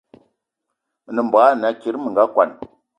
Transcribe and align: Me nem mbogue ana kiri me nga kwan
Me 1.03 1.09
nem 1.15 1.25
mbogue 1.27 1.51
ana 1.53 1.69
kiri 1.79 1.97
me 2.01 2.09
nga 2.11 2.23
kwan 2.33 2.51